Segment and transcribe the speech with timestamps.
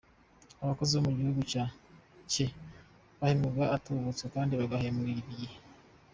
[0.59, 1.41] -Abakozi bo mu gihugu
[2.31, 2.45] cye
[3.19, 5.57] bahembwaga agatubutse kandi bagahemberwa igihe.